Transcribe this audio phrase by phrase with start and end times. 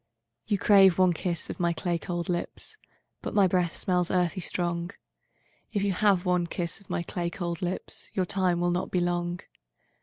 [0.47, 2.75] '—V'You crave one kiss of my clay cold lips;
[3.21, 4.89] But my breath smells earthy strong;
[5.73, 8.97] If you have one kiss of my clay cold lips, Your time will not be
[8.97, 9.41] long.